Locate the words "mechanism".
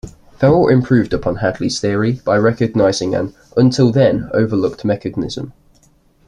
4.83-5.53